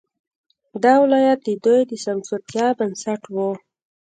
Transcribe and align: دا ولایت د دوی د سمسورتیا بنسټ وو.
دا 0.83 0.93
ولایت 1.03 1.39
د 1.45 1.49
دوی 1.65 1.81
د 1.89 1.93
سمسورتیا 2.05 2.67
بنسټ 2.79 3.21
وو. 3.35 3.49